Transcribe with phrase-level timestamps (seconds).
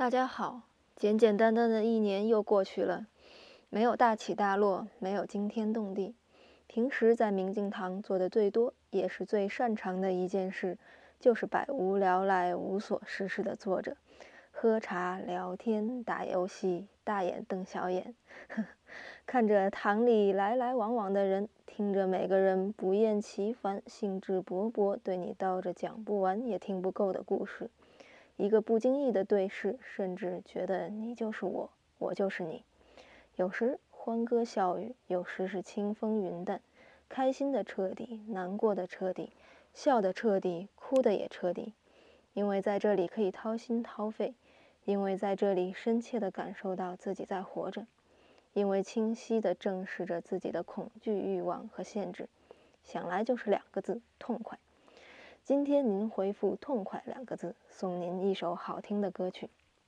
[0.00, 0.62] 大家好，
[0.96, 3.06] 简简单单的一年又过去了，
[3.68, 6.14] 没有大起大落，没有惊天动地。
[6.66, 10.78] 平时在明镜堂做的最多，也是最擅长的一件事，
[11.20, 13.98] 就是百无聊赖、无所事事的坐着，
[14.50, 18.14] 喝茶、聊天、打游戏，大眼瞪小眼，
[19.26, 27.68] 看着堂里来来往往的人，听着每个人不厌其烦、兴致勃勃对你叨着讲不完也听不够的故事。
[28.36, 32.64] 一个不经意的对视，甚至觉得你就是我，我就是你。
[33.36, 36.60] 有时欢歌笑语，有时是清风云淡，
[37.08, 39.30] 开心的彻底，难过的彻底，
[39.74, 41.74] 笑的彻底，哭的也彻底。
[42.32, 44.34] 因为在这里可以掏心掏肺，
[44.84, 47.86] 因为在这里深切地感受到自己在活着，
[48.52, 52.28] 因为清晰地正视着自己的恐惧、欲望和限制。
[52.84, 54.58] 想来就是两个字：痛快。
[55.50, 59.50] 今天您回复“痛快”两个字，送您一首好听的歌曲。